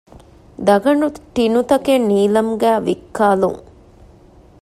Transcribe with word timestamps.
ދަގަނޑު 0.67 1.07
ޓިނުތަކެއް 1.35 2.05
ނީލަމްގައި 2.09 2.81
ވިއްކާލުން 2.85 3.59